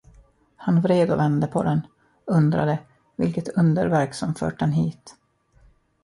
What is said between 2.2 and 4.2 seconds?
undrade, vilket underverk